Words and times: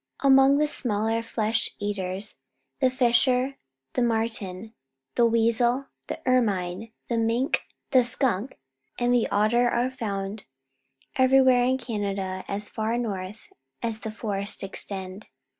A 0.23 0.29
mong 0.29 0.57
the 0.57 0.65
smaller 0.65 1.21
flesh 1.21 1.69
eaters, 1.77 2.39
the 2.79 2.89
fisher, 2.89 3.59
the 3.93 4.01
marten, 4.01 4.73
the 5.13 5.27
weasel, 5.27 5.85
the 6.07 6.19
ermine, 6.25 6.91
the 7.07 7.13
inink, 7.17 7.59
the 7.91 8.03
skunk, 8.03 8.57
and 8.97 9.13
the 9.13 9.27
otter 9.27 9.69
are 9.69 9.91
found 9.91 10.45
everywhere 11.17 11.63
in 11.65 11.77
Canada 11.77 12.43
as 12.47 12.67
far 12.67 12.97
north 12.97 13.53
as 13.83 13.99
the 13.99 14.09
forests 14.09 14.63
extend. 14.63 15.27